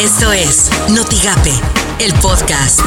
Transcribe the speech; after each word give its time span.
Esto 0.00 0.32
es 0.32 0.70
Notigape, 0.88 1.52
el 1.98 2.14
podcast. 2.20 2.80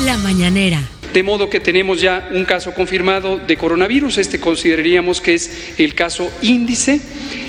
La 0.00 0.16
mañanera. 0.16 0.95
De 1.16 1.22
modo 1.22 1.48
que 1.48 1.60
tenemos 1.60 2.02
ya 2.02 2.28
un 2.30 2.44
caso 2.44 2.74
confirmado 2.74 3.38
de 3.38 3.56
coronavirus. 3.56 4.18
Este 4.18 4.38
consideraríamos 4.38 5.22
que 5.22 5.32
es 5.32 5.72
el 5.78 5.94
caso 5.94 6.30
índice. 6.42 7.00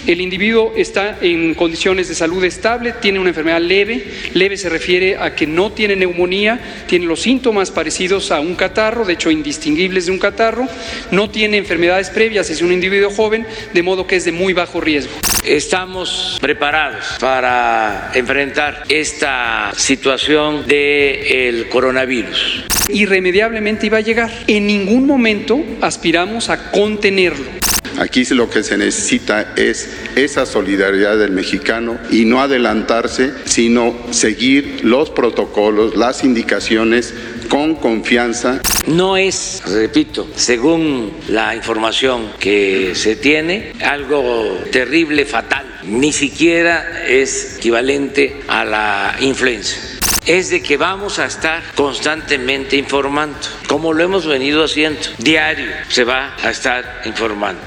El 0.07 0.21
individuo 0.21 0.71
está 0.77 1.17
en 1.19 1.53
condiciones 1.53 2.07
de 2.07 2.15
salud 2.15 2.41
estable, 2.45 2.93
tiene 3.01 3.19
una 3.19 3.27
enfermedad 3.27 3.59
leve. 3.59 4.07
Leve 4.33 4.55
se 4.55 4.69
refiere 4.69 5.17
a 5.17 5.35
que 5.35 5.45
no 5.45 5.73
tiene 5.73 5.97
neumonía, 5.97 6.85
tiene 6.87 7.07
los 7.07 7.19
síntomas 7.19 7.69
parecidos 7.69 8.31
a 8.31 8.39
un 8.39 8.55
catarro, 8.55 9.03
de 9.03 9.15
hecho 9.15 9.31
indistinguibles 9.31 10.05
de 10.05 10.13
un 10.13 10.19
catarro. 10.19 10.65
No 11.11 11.29
tiene 11.29 11.57
enfermedades 11.57 12.09
previas, 12.09 12.49
es 12.49 12.61
un 12.61 12.71
individuo 12.71 13.09
joven, 13.09 13.45
de 13.73 13.83
modo 13.83 14.07
que 14.07 14.15
es 14.15 14.23
de 14.23 14.31
muy 14.31 14.53
bajo 14.53 14.79
riesgo. 14.79 15.11
Estamos 15.43 16.37
preparados 16.39 17.17
para 17.19 18.11
enfrentar 18.13 18.83
esta 18.87 19.73
situación 19.75 20.65
del 20.65 21.67
coronavirus. 21.67 22.76
Irremediablemente 22.89 23.85
iba 23.85 23.97
a 23.97 24.01
llegar. 24.01 24.31
En 24.47 24.67
ningún 24.67 25.05
momento 25.05 25.63
aspiramos 25.81 26.49
a 26.49 26.71
contenerlo. 26.71 27.57
Aquí 27.97 28.25
lo 28.25 28.47
que 28.47 28.61
se 28.61 28.77
necesita 28.77 29.53
es 29.55 29.89
esa 30.15 30.45
solidaridad 30.45 31.17
del 31.17 31.31
mexicano 31.31 31.97
y 32.11 32.25
no 32.25 32.41
adelantarse, 32.41 33.31
sino 33.45 33.95
seguir 34.11 34.81
los 34.83 35.09
protocolos, 35.09 35.95
las 35.95 36.23
indicaciones 36.23 37.15
con 37.49 37.75
confianza. 37.75 38.61
No 38.85 39.17
es, 39.17 39.63
repito, 39.65 40.27
según 40.35 41.11
la 41.27 41.55
información 41.55 42.29
que 42.39 42.91
se 42.93 43.15
tiene, 43.15 43.73
algo 43.83 44.59
terrible, 44.71 45.25
fatal. 45.25 45.65
Ni 45.83 46.13
siquiera 46.13 47.03
es 47.07 47.55
equivalente 47.57 48.35
a 48.47 48.63
la 48.63 49.15
influenza 49.21 49.96
es 50.27 50.49
de 50.49 50.61
que 50.61 50.75
vamos 50.75 51.19
a 51.19 51.25
estar 51.25 51.63
constantemente 51.73 52.75
informando, 52.75 53.37
como 53.67 53.93
lo 53.93 54.03
hemos 54.03 54.25
venido 54.25 54.63
haciendo. 54.63 54.99
Diario 55.17 55.71
se 55.87 56.03
va 56.03 56.35
a 56.43 56.49
estar 56.49 57.01
informando. 57.05 57.61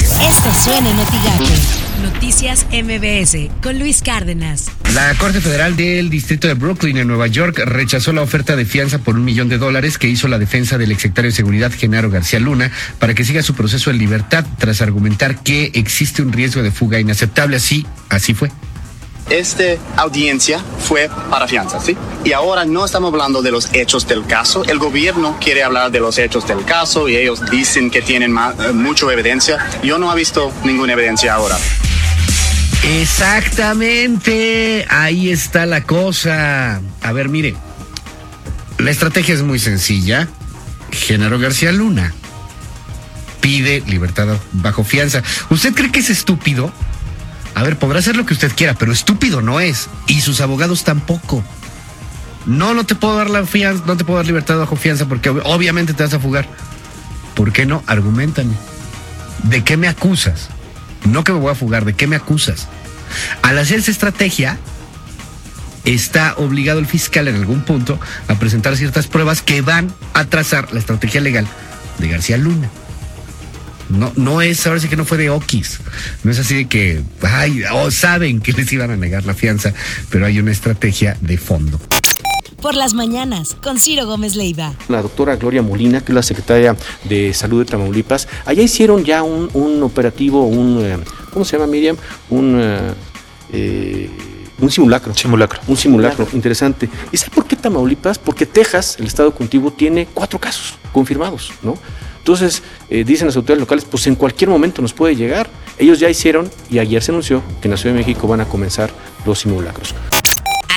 Esto 0.00 0.50
suena 0.64 0.90
en 0.90 0.96
Noticias 2.02 2.66
MBS 2.72 3.50
con 3.62 3.78
Luis 3.78 4.00
Cárdenas. 4.00 4.70
La 4.94 5.14
Corte 5.16 5.42
Federal 5.42 5.76
del 5.76 6.08
Distrito 6.08 6.48
de 6.48 6.54
Brooklyn 6.54 6.96
en 6.96 7.06
Nueva 7.06 7.26
York 7.26 7.60
rechazó 7.66 8.14
la 8.14 8.22
oferta 8.22 8.56
de 8.56 8.64
fianza 8.64 8.98
por 8.98 9.16
un 9.16 9.24
millón 9.24 9.50
de 9.50 9.58
dólares 9.58 9.98
que 9.98 10.08
hizo 10.08 10.26
la 10.26 10.38
defensa 10.38 10.78
del 10.78 10.92
exsecretario 10.92 11.30
de 11.30 11.36
Seguridad 11.36 11.70
Genaro 11.70 12.08
García 12.08 12.40
Luna 12.40 12.70
para 12.98 13.14
que 13.14 13.24
siga 13.24 13.42
su 13.42 13.54
proceso 13.54 13.90
en 13.90 13.98
libertad 13.98 14.46
tras 14.58 14.80
argumentar 14.80 15.42
que 15.42 15.70
existe 15.74 16.22
un 16.22 16.32
riesgo 16.32 16.62
de 16.62 16.70
fuga 16.70 16.98
inaceptable. 16.98 17.56
Así, 17.56 17.86
así 18.08 18.32
fue 18.32 18.50
esta 19.30 19.64
audiencia 19.96 20.62
fue 20.80 21.10
para 21.30 21.48
fianza, 21.48 21.80
¿sí? 21.80 21.96
Y 22.24 22.32
ahora 22.32 22.64
no 22.64 22.84
estamos 22.84 23.12
hablando 23.12 23.42
de 23.42 23.50
los 23.50 23.72
hechos 23.72 24.06
del 24.06 24.26
caso. 24.26 24.64
El 24.64 24.78
gobierno 24.78 25.36
quiere 25.40 25.62
hablar 25.62 25.90
de 25.90 26.00
los 26.00 26.18
hechos 26.18 26.46
del 26.46 26.64
caso 26.64 27.08
y 27.08 27.16
ellos 27.16 27.40
dicen 27.50 27.90
que 27.90 28.02
tienen 28.02 28.36
eh, 28.36 28.72
mucha 28.72 29.10
evidencia. 29.10 29.58
Yo 29.82 29.98
no 29.98 30.12
he 30.12 30.16
visto 30.16 30.52
ninguna 30.64 30.92
evidencia 30.92 31.34
ahora. 31.34 31.58
Exactamente, 32.82 34.86
ahí 34.88 35.30
está 35.30 35.66
la 35.66 35.84
cosa. 35.84 36.80
A 37.02 37.12
ver, 37.12 37.28
mire, 37.28 37.54
la 38.78 38.90
estrategia 38.90 39.34
es 39.34 39.42
muy 39.42 39.58
sencilla. 39.58 40.28
Genaro 40.90 41.38
García 41.38 41.72
Luna 41.72 42.14
pide 43.40 43.82
libertad 43.86 44.38
bajo 44.52 44.84
fianza. 44.84 45.22
¿Usted 45.50 45.74
cree 45.74 45.92
que 45.92 46.00
es 46.00 46.10
estúpido? 46.10 46.72
A 47.54 47.62
ver, 47.62 47.78
podrá 47.78 47.98
hacer 47.98 48.16
lo 48.16 48.26
que 48.26 48.34
usted 48.34 48.52
quiera, 48.54 48.74
pero 48.74 48.92
estúpido 48.92 49.40
no 49.42 49.60
es. 49.60 49.88
Y 50.06 50.20
sus 50.20 50.40
abogados 50.40 50.84
tampoco. 50.84 51.44
No, 52.46 52.74
no 52.74 52.84
te 52.84 52.94
puedo 52.94 53.16
dar 53.16 53.30
la 53.30 53.44
fianza, 53.44 53.84
no 53.86 53.96
te 53.96 54.04
puedo 54.04 54.18
dar 54.18 54.26
libertad 54.26 54.58
bajo 54.58 54.76
fianza 54.76 55.06
porque 55.06 55.30
obviamente 55.30 55.92
te 55.92 56.02
vas 56.02 56.14
a 56.14 56.20
fugar. 56.20 56.48
¿Por 57.34 57.52
qué 57.52 57.66
no? 57.66 57.82
Argumentame. 57.86 58.54
¿De 59.44 59.62
qué 59.64 59.76
me 59.76 59.88
acusas? 59.88 60.48
No 61.04 61.24
que 61.24 61.32
me 61.32 61.38
voy 61.38 61.52
a 61.52 61.54
fugar, 61.54 61.84
¿de 61.84 61.94
qué 61.94 62.06
me 62.06 62.16
acusas? 62.16 62.68
Al 63.42 63.58
hacer 63.58 63.78
esa 63.78 63.90
estrategia, 63.90 64.58
está 65.84 66.34
obligado 66.36 66.78
el 66.78 66.86
fiscal 66.86 67.28
en 67.28 67.36
algún 67.36 67.62
punto 67.62 67.98
a 68.28 68.34
presentar 68.38 68.76
ciertas 68.76 69.06
pruebas 69.06 69.42
que 69.42 69.62
van 69.62 69.92
a 70.14 70.24
trazar 70.24 70.72
la 70.72 70.78
estrategia 70.78 71.20
legal 71.20 71.46
de 71.98 72.08
García 72.08 72.36
Luna. 72.36 72.70
No, 73.90 74.12
no 74.16 74.40
es, 74.40 74.66
ahora 74.66 74.80
sí 74.80 74.88
que 74.88 74.96
no 74.96 75.04
fue 75.04 75.18
de 75.18 75.30
Okis. 75.30 75.80
No 76.22 76.30
es 76.30 76.38
así 76.38 76.54
de 76.54 76.68
que, 76.68 77.02
ay, 77.22 77.62
oh, 77.72 77.90
saben 77.90 78.40
que 78.40 78.52
les 78.52 78.72
iban 78.72 78.90
a 78.90 78.96
negar 78.96 79.24
la 79.24 79.34
fianza, 79.34 79.74
pero 80.10 80.26
hay 80.26 80.38
una 80.38 80.52
estrategia 80.52 81.16
de 81.20 81.36
fondo. 81.36 81.80
Por 82.62 82.74
las 82.74 82.92
mañanas, 82.92 83.56
con 83.62 83.78
Ciro 83.78 84.06
Gómez 84.06 84.36
Leiva. 84.36 84.74
La 84.88 85.00
doctora 85.00 85.36
Gloria 85.36 85.62
Molina, 85.62 86.02
que 86.02 86.12
es 86.12 86.14
la 86.14 86.22
secretaria 86.22 86.76
de 87.04 87.32
Salud 87.32 87.64
de 87.64 87.70
Tamaulipas, 87.70 88.28
allá 88.44 88.62
hicieron 88.62 89.04
ya 89.04 89.22
un, 89.22 89.82
operativo, 89.82 90.46
un, 90.46 90.78
eh, 90.84 90.98
¿cómo 91.32 91.44
se 91.44 91.56
llama 91.56 91.70
Miriam? 91.70 91.96
Un... 92.28 92.58
Eh, 92.60 92.94
eh, 93.52 94.10
un 94.60 94.70
simulacro. 94.70 95.14
Simulacro. 95.14 95.60
Un 95.66 95.76
simulacro, 95.76 96.28
interesante. 96.34 96.88
¿Y 97.10 97.16
sabe 97.16 97.32
por 97.34 97.46
qué 97.46 97.56
Tamaulipas? 97.56 98.18
Porque 98.18 98.44
Texas, 98.44 98.96
el 98.98 99.06
estado 99.06 99.34
contigo, 99.34 99.72
tiene 99.72 100.06
cuatro 100.12 100.38
casos 100.38 100.74
confirmados, 100.92 101.50
¿no? 101.62 101.78
Entonces, 102.30 102.62
eh, 102.88 103.02
dicen 103.02 103.26
las 103.26 103.34
autoridades 103.34 103.62
locales, 103.62 103.84
pues 103.84 104.06
en 104.06 104.14
cualquier 104.14 104.50
momento 104.50 104.80
nos 104.80 104.92
puede 104.92 105.16
llegar. 105.16 105.50
Ellos 105.78 105.98
ya 105.98 106.08
hicieron 106.08 106.48
y 106.70 106.78
ayer 106.78 107.02
se 107.02 107.10
anunció 107.10 107.42
que 107.60 107.66
en 107.66 107.72
la 107.72 107.76
Ciudad 107.76 107.92
de 107.96 108.02
México 108.02 108.28
van 108.28 108.40
a 108.40 108.44
comenzar 108.44 108.92
los 109.26 109.40
simulacros. 109.40 109.96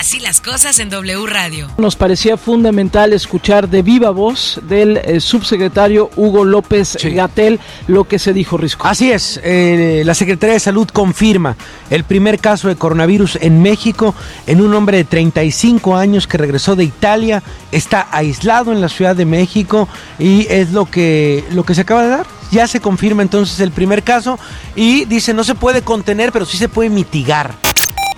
Así 0.03 0.19
las 0.19 0.41
cosas 0.41 0.80
en 0.80 0.90
W 0.90 1.25
Radio. 1.28 1.69
Nos 1.78 1.96
parecía 1.96 2.36
fundamental 2.36 3.14
escuchar 3.14 3.69
de 3.69 3.84
viva 3.84 4.09
voz 4.09 4.59
del 4.64 4.97
eh, 4.97 5.22
subsecretario 5.22 6.09
Hugo 6.18 6.44
López 6.44 6.97
Gatel 7.02 7.58
lo 7.88 8.03
que 8.03 8.19
se 8.19 8.34
dijo 8.34 8.58
Risco. 8.58 8.86
Así 8.86 9.13
es, 9.13 9.40
eh, 9.46 10.03
la 10.06 10.13
Secretaría 10.13 10.56
de 10.56 10.59
Salud 10.59 10.90
confirma 10.92 11.56
el 11.90 12.03
primer 12.03 12.40
caso 12.40 12.68
de 12.68 12.75
coronavirus 12.75 13.38
en 13.40 13.62
México 13.62 14.13
en 14.46 14.59
un 14.59 14.74
hombre 14.74 14.97
de 14.97 15.06
35 15.06 15.96
años 15.96 16.28
que 16.28 16.38
regresó 16.38 16.75
de 16.75 16.84
Italia, 16.84 17.42
está 17.72 18.09
aislado 18.12 18.74
en 18.74 18.81
la 18.81 18.90
Ciudad 18.90 19.16
de 19.16 19.24
México 19.24 19.88
y 20.19 20.47
es 20.50 20.74
lo 20.74 20.84
que, 20.84 21.46
lo 21.52 21.63
que 21.63 21.75
se 21.75 21.81
acaba 21.81 22.03
de 22.03 22.09
dar. 22.09 22.28
Ya 22.52 22.68
se 22.68 22.81
confirma 22.81 23.22
entonces 23.22 23.58
el 23.62 23.72
primer 23.72 24.03
caso 24.03 24.38
y 24.75 25.06
dice 25.06 25.34
no 25.34 25.46
se 25.46 25.56
puede 25.56 25.81
contener, 25.81 26.34
pero 26.34 26.46
sí 26.46 26.58
se 26.58 26.68
puede 26.68 26.90
mitigar. 26.90 27.62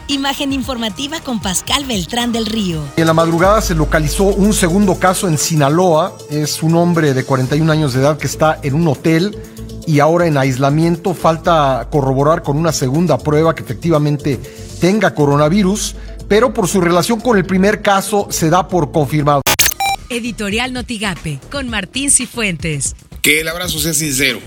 Imagen 0.08 0.54
informativa 0.54 1.20
con 1.20 1.40
Pascal 1.40 1.86
Beltrán 1.86 2.32
del 2.32 2.46
Río. 2.46 2.84
En 2.96 3.08
la 3.08 3.14
madrugada 3.16 3.60
se 3.60 3.74
localizó 3.74 4.26
un 4.26 4.54
segundo 4.54 5.00
caso 5.00 5.28
en 5.28 5.40
Sinaloa. 5.40 6.16
Es 6.30 6.62
un 6.62 6.76
hombre 6.76 7.16
de 7.16 7.24
41 7.24 7.72
años 7.72 7.94
de 7.94 8.02
edad 8.02 8.20
que 8.20 8.28
está 8.28 8.60
en 8.62 8.76
un 8.76 8.88
hotel 8.88 9.36
y 9.88 10.00
ahora 10.02 10.28
en 10.28 10.38
aislamiento. 10.38 11.16
Falta 11.16 11.88
corroborar 11.92 12.44
con 12.44 12.56
una 12.56 12.72
segunda 12.72 13.18
prueba 13.18 13.56
que 13.56 13.64
efectivamente 13.64 14.40
tenga 14.80 15.16
coronavirus, 15.16 15.96
pero 16.28 16.54
por 16.54 16.68
su 16.68 16.82
relación 16.82 17.20
con 17.20 17.36
el 17.40 17.46
primer 17.46 17.82
caso 17.82 18.28
se 18.30 18.52
da 18.52 18.68
por 18.68 18.92
confirmado. 18.92 19.42
Editorial 20.10 20.72
Notigape 20.72 21.40
con 21.52 21.68
Martín 21.68 22.12
Cifuentes. 22.12 22.96
Que 23.24 23.42
el 23.42 23.48
abrazo 23.48 23.80
sea 23.80 23.96
sincero 23.96 24.40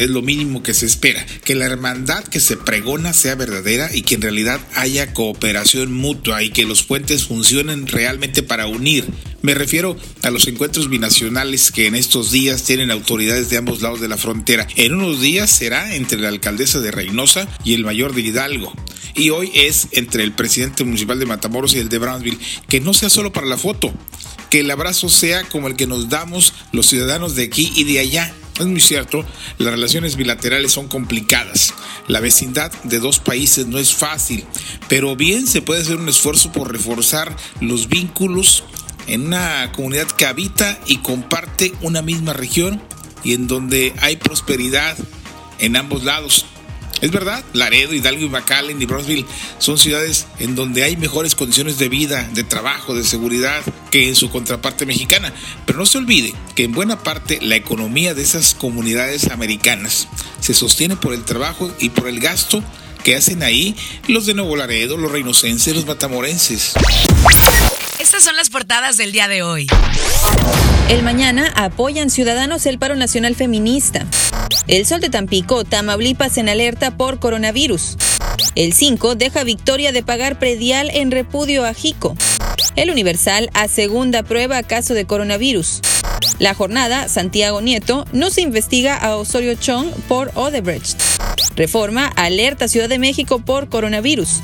es 0.00 0.08
lo 0.08 0.22
mínimo 0.22 0.62
que 0.62 0.72
se 0.72 0.86
espera, 0.86 1.24
que 1.44 1.54
la 1.54 1.66
hermandad 1.66 2.24
que 2.24 2.40
se 2.40 2.56
pregona 2.56 3.12
sea 3.12 3.34
verdadera 3.34 3.94
y 3.94 4.00
que 4.00 4.14
en 4.14 4.22
realidad 4.22 4.58
haya 4.74 5.12
cooperación 5.12 5.92
mutua 5.92 6.42
y 6.42 6.50
que 6.50 6.64
los 6.64 6.82
puentes 6.84 7.26
funcionen 7.26 7.86
realmente 7.86 8.42
para 8.42 8.66
unir. 8.66 9.04
Me 9.42 9.54
refiero 9.54 9.96
a 10.22 10.30
los 10.30 10.48
encuentros 10.48 10.88
binacionales 10.88 11.70
que 11.70 11.86
en 11.86 11.94
estos 11.94 12.30
días 12.30 12.62
tienen 12.64 12.90
autoridades 12.90 13.50
de 13.50 13.58
ambos 13.58 13.82
lados 13.82 14.00
de 14.00 14.08
la 14.08 14.16
frontera. 14.16 14.66
En 14.76 14.94
unos 14.94 15.20
días 15.20 15.50
será 15.50 15.94
entre 15.94 16.18
la 16.18 16.28
alcaldesa 16.28 16.80
de 16.80 16.90
Reynosa 16.90 17.46
y 17.62 17.74
el 17.74 17.84
mayor 17.84 18.14
de 18.14 18.22
Hidalgo. 18.22 18.72
Y 19.14 19.30
hoy 19.30 19.50
es 19.54 19.88
entre 19.92 20.24
el 20.24 20.32
presidente 20.32 20.84
municipal 20.84 21.18
de 21.18 21.26
Matamoros 21.26 21.74
y 21.74 21.78
el 21.78 21.90
de 21.90 21.98
Brownsville. 21.98 22.38
Que 22.68 22.80
no 22.80 22.94
sea 22.94 23.10
solo 23.10 23.32
para 23.32 23.46
la 23.46 23.58
foto, 23.58 23.92
que 24.50 24.60
el 24.60 24.70
abrazo 24.70 25.10
sea 25.10 25.42
como 25.44 25.68
el 25.68 25.76
que 25.76 25.86
nos 25.86 26.08
damos 26.08 26.54
los 26.72 26.86
ciudadanos 26.86 27.34
de 27.34 27.44
aquí 27.44 27.70
y 27.76 27.84
de 27.84 27.98
allá 27.98 28.34
es 28.60 28.66
muy 28.66 28.80
cierto, 28.80 29.24
las 29.58 29.72
relaciones 29.72 30.16
bilaterales 30.16 30.72
son 30.72 30.88
complicadas. 30.88 31.74
La 32.08 32.20
vecindad 32.20 32.72
de 32.84 32.98
dos 32.98 33.18
países 33.18 33.66
no 33.66 33.78
es 33.78 33.94
fácil, 33.94 34.44
pero 34.88 35.16
bien 35.16 35.46
se 35.46 35.62
puede 35.62 35.82
hacer 35.82 35.96
un 35.96 36.08
esfuerzo 36.08 36.52
por 36.52 36.72
reforzar 36.72 37.34
los 37.60 37.88
vínculos 37.88 38.64
en 39.06 39.26
una 39.26 39.72
comunidad 39.72 40.08
que 40.08 40.26
habita 40.26 40.78
y 40.86 40.98
comparte 40.98 41.72
una 41.80 42.02
misma 42.02 42.32
región 42.32 42.80
y 43.24 43.34
en 43.34 43.46
donde 43.46 43.92
hay 44.00 44.16
prosperidad 44.16 44.96
en 45.58 45.76
ambos 45.76 46.04
lados. 46.04 46.46
Es 47.00 47.10
verdad, 47.10 47.44
Laredo, 47.52 47.94
Hidalgo 47.94 48.24
y 48.24 48.28
McAllen 48.28 48.80
y 48.80 48.86
Brownsville 48.86 49.26
son 49.58 49.78
ciudades 49.78 50.26
en 50.38 50.54
donde 50.54 50.82
hay 50.82 50.96
mejores 50.96 51.34
condiciones 51.34 51.78
de 51.78 51.88
vida, 51.88 52.28
de 52.32 52.44
trabajo, 52.44 52.94
de 52.94 53.04
seguridad 53.04 53.62
que 53.90 54.08
en 54.08 54.16
su 54.16 54.30
contraparte 54.30 54.86
mexicana. 54.86 55.32
Pero 55.66 55.78
no 55.78 55.86
se 55.86 55.98
olvide 55.98 56.34
que 56.54 56.64
en 56.64 56.72
buena 56.72 57.02
parte 57.02 57.38
la 57.40 57.56
economía 57.56 58.14
de 58.14 58.22
esas 58.22 58.54
comunidades 58.54 59.30
americanas 59.30 60.08
se 60.40 60.54
sostiene 60.54 60.96
por 60.96 61.14
el 61.14 61.24
trabajo 61.24 61.72
y 61.78 61.90
por 61.90 62.08
el 62.08 62.20
gasto 62.20 62.62
¿Qué 63.04 63.16
hacen 63.16 63.42
ahí 63.42 63.74
los 64.08 64.26
de 64.26 64.34
Nuevo 64.34 64.56
Laredo, 64.56 64.98
los 64.98 65.10
reinocenses, 65.10 65.74
los 65.74 65.86
matamorenses? 65.86 66.74
Estas 67.98 68.22
son 68.22 68.36
las 68.36 68.50
portadas 68.50 68.98
del 68.98 69.12
día 69.12 69.26
de 69.26 69.42
hoy. 69.42 69.66
El 70.90 71.02
mañana 71.02 71.50
apoyan 71.56 72.10
ciudadanos 72.10 72.66
el 72.66 72.78
paro 72.78 72.96
nacional 72.96 73.36
feminista. 73.36 74.06
El 74.66 74.86
sol 74.86 75.00
de 75.00 75.10
Tampico, 75.10 75.64
Tamaulipas 75.64 76.38
en 76.38 76.48
alerta 76.48 76.96
por 76.96 77.18
coronavirus. 77.18 77.96
El 78.54 78.72
5 78.72 79.14
deja 79.14 79.44
victoria 79.44 79.92
de 79.92 80.02
pagar 80.02 80.38
predial 80.38 80.90
en 80.92 81.10
repudio 81.10 81.64
a 81.64 81.74
Jico. 81.74 82.16
El 82.76 82.90
Universal 82.90 83.50
a 83.54 83.68
segunda 83.68 84.22
prueba 84.22 84.62
caso 84.62 84.94
de 84.94 85.06
coronavirus. 85.06 85.80
La 86.38 86.54
jornada, 86.54 87.08
Santiago 87.08 87.60
Nieto, 87.60 88.06
no 88.12 88.30
se 88.30 88.42
investiga 88.42 88.96
a 88.96 89.16
Osorio 89.16 89.54
Chong 89.54 89.90
por 90.08 90.30
Odebrecht. 90.34 91.09
Reforma, 91.56 92.06
alerta 92.06 92.68
Ciudad 92.68 92.88
de 92.88 92.98
México 92.98 93.40
por 93.44 93.68
coronavirus. 93.68 94.40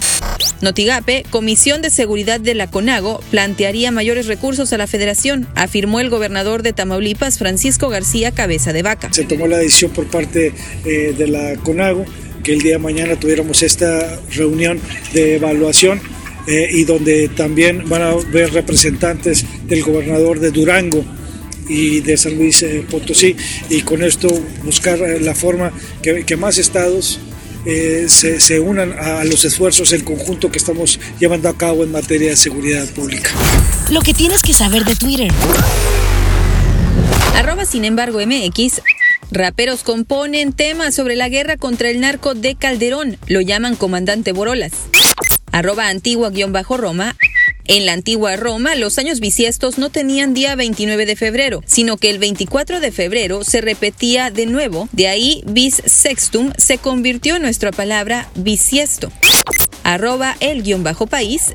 Notigape, 0.60 1.24
Comisión 1.30 1.82
de 1.82 1.90
Seguridad 1.90 2.40
de 2.40 2.54
la 2.54 2.70
CONAGO, 2.70 3.20
plantearía 3.30 3.90
mayores 3.90 4.26
recursos 4.26 4.72
a 4.72 4.78
la 4.78 4.86
federación, 4.86 5.46
afirmó 5.54 6.00
el 6.00 6.10
gobernador 6.10 6.62
de 6.62 6.72
Tamaulipas, 6.72 7.38
Francisco 7.38 7.88
García 7.88 8.32
Cabeza 8.32 8.72
de 8.72 8.82
Vaca. 8.82 9.12
Se 9.12 9.24
tomó 9.24 9.46
la 9.46 9.58
decisión 9.58 9.90
por 9.92 10.06
parte 10.06 10.52
eh, 10.84 11.14
de 11.16 11.26
la 11.28 11.56
CONAGO 11.56 12.04
que 12.42 12.52
el 12.52 12.62
día 12.62 12.72
de 12.72 12.78
mañana 12.78 13.16
tuviéramos 13.18 13.62
esta 13.62 14.20
reunión 14.30 14.80
de 15.12 15.36
evaluación 15.36 16.00
eh, 16.46 16.68
y 16.70 16.84
donde 16.84 17.28
también 17.28 17.88
van 17.88 18.02
a 18.02 18.14
ver 18.30 18.52
representantes 18.52 19.44
del 19.66 19.82
gobernador 19.82 20.38
de 20.38 20.52
Durango 20.52 21.04
y 21.68 22.00
de 22.00 22.16
San 22.16 22.36
Luis 22.36 22.62
eh, 22.62 22.84
Potosí 22.88 23.36
y 23.68 23.82
con 23.82 24.02
esto 24.02 24.28
buscar 24.64 25.00
eh, 25.00 25.20
la 25.20 25.34
forma 25.34 25.72
que, 26.02 26.24
que 26.24 26.36
más 26.36 26.58
estados 26.58 27.20
se, 27.64 28.38
se, 28.38 28.60
unan 28.60 28.92
a 28.92 29.24
los 29.24 29.44
esfuerzos 29.44 29.92
en 29.92 30.02
conjunto 30.02 30.52
que 30.52 30.58
estamos 30.58 31.00
llevando 31.18 31.48
a 31.48 31.58
cabo 31.58 31.82
en 31.82 31.90
materia 31.90 32.30
de 32.30 32.36
seguridad 32.36 32.88
pública. 32.90 33.30
Lo 33.90 34.02
que 34.02 34.14
tienes 34.14 34.40
que 34.42 34.52
saber 34.52 34.84
de 34.84 34.94
Twitter. 34.94 35.32
Arroba 37.34 37.64
sin 37.64 37.84
embargo 37.84 38.20
MX 38.24 38.82
Raperos 39.30 39.82
componen 39.82 40.52
temas 40.52 40.94
sobre 40.94 41.16
la 41.16 41.28
guerra 41.28 41.56
contra 41.56 41.90
el 41.90 42.00
narco 42.00 42.34
de 42.34 42.54
Calderón. 42.54 43.18
Lo 43.26 43.40
llaman 43.40 43.74
comandante 43.74 44.32
Borolas. 44.32 44.72
Arroba 45.50 45.88
antigua-roma. 45.88 47.16
En 47.68 47.84
la 47.84 47.92
antigua 47.92 48.36
Roma, 48.36 48.76
los 48.76 48.98
años 48.98 49.18
bisiestos 49.18 49.76
no 49.76 49.90
tenían 49.90 50.34
día 50.34 50.54
29 50.54 51.04
de 51.04 51.16
febrero, 51.16 51.62
sino 51.66 51.96
que 51.96 52.10
el 52.10 52.18
24 52.18 52.78
de 52.78 52.92
febrero 52.92 53.42
se 53.42 53.60
repetía 53.60 54.30
de 54.30 54.46
nuevo. 54.46 54.88
De 54.92 55.08
ahí, 55.08 55.42
bis 55.46 55.82
sextum 55.84 56.52
se 56.56 56.78
convirtió 56.78 57.36
en 57.36 57.42
nuestra 57.42 57.72
palabra 57.72 58.28
bisiesto. 58.36 59.10
Arroba 59.82 60.36
el 60.40 60.62
guion 60.62 60.84
bajo 60.84 61.06
país. 61.06 61.54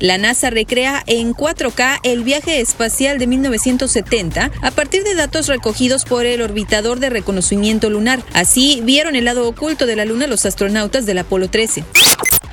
La 0.00 0.18
NASA 0.18 0.50
recrea 0.50 1.04
en 1.06 1.32
4K 1.32 2.00
el 2.02 2.24
viaje 2.24 2.60
espacial 2.60 3.18
de 3.20 3.28
1970 3.28 4.50
a 4.60 4.70
partir 4.72 5.04
de 5.04 5.14
datos 5.14 5.46
recogidos 5.46 6.04
por 6.04 6.26
el 6.26 6.42
orbitador 6.42 6.98
de 6.98 7.08
reconocimiento 7.08 7.88
lunar. 7.88 8.20
Así 8.32 8.80
vieron 8.82 9.14
el 9.14 9.26
lado 9.26 9.48
oculto 9.48 9.86
de 9.86 9.94
la 9.94 10.04
Luna 10.04 10.26
los 10.26 10.44
astronautas 10.44 11.06
del 11.06 11.18
Apolo 11.18 11.50
13. 11.50 11.84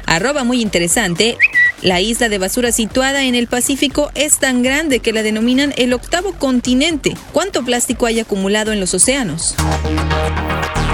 Arroba 0.05 0.43
muy 0.43 0.61
interesante. 0.61 1.37
La 1.81 2.01
isla 2.01 2.27
de 2.27 2.37
basura 2.37 2.71
situada 2.71 3.23
en 3.23 3.35
el 3.35 3.47
Pacífico 3.47 4.11
es 4.13 4.37
tan 4.37 4.63
grande 4.63 4.99
que 4.99 5.13
la 5.13 5.23
denominan 5.23 5.73
el 5.77 5.93
octavo 5.93 6.33
continente. 6.33 7.15
¿Cuánto 7.31 7.63
plástico 7.63 8.05
hay 8.05 8.19
acumulado 8.19 8.73
en 8.73 8.81
los 8.81 8.93
océanos? 8.93 9.55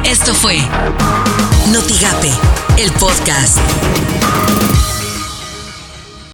Esto 0.04 0.36
fue 0.36 0.58
Notigape, 1.72 2.32
el 2.78 2.92
podcast. 2.92 3.58